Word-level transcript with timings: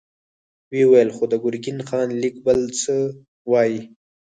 ويې 0.71 0.83
ويل: 0.91 1.09
خو 1.15 1.23
د 1.31 1.33
ګرګين 1.43 1.79
خان 1.87 2.09
ليک 2.21 2.35
بل 2.45 2.59
څه 2.81 2.95
وايي. 3.51 3.79